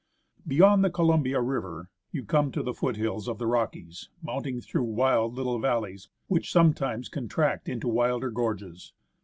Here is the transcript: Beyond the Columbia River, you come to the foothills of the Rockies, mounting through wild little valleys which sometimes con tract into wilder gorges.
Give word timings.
Beyond 0.47 0.83
the 0.83 0.89
Columbia 0.89 1.39
River, 1.41 1.91
you 2.11 2.25
come 2.25 2.51
to 2.53 2.63
the 2.63 2.73
foothills 2.73 3.27
of 3.27 3.37
the 3.37 3.45
Rockies, 3.45 4.09
mounting 4.23 4.59
through 4.59 4.81
wild 4.85 5.35
little 5.35 5.59
valleys 5.59 6.09
which 6.25 6.51
sometimes 6.51 7.07
con 7.07 7.27
tract 7.27 7.69
into 7.69 7.87
wilder 7.87 8.31
gorges. 8.31 8.93